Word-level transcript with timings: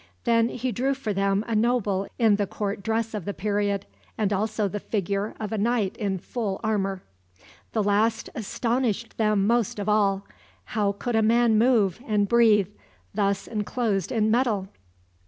Then 0.23 0.49
he 0.49 0.71
drew 0.71 0.95
for 0.95 1.13
them 1.13 1.45
a 1.47 1.53
noble 1.55 2.07
in 2.17 2.37
the 2.37 2.47
court 2.47 2.81
dress 2.81 3.13
of 3.13 3.23
the 3.25 3.35
period, 3.35 3.85
and 4.17 4.33
also 4.33 4.67
the 4.67 4.79
figure 4.79 5.35
of 5.39 5.51
a 5.51 5.59
knight 5.59 5.95
in 5.97 6.17
full 6.17 6.59
armor. 6.63 7.03
The 7.73 7.83
last 7.83 8.27
astonished 8.33 9.17
them 9.19 9.45
most 9.45 9.77
of 9.77 9.87
all. 9.87 10.25
How 10.73 10.91
could 10.93 11.15
a 11.15 11.21
man 11.21 11.55
move 11.55 11.99
and 12.07 12.27
breathe, 12.27 12.69
thus 13.13 13.45
enclosed 13.45 14.11
in 14.11 14.31
metal? 14.31 14.69